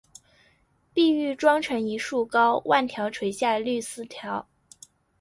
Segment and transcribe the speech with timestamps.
[0.95, 4.45] 碧玉妆成一树高，万条垂下绿丝绦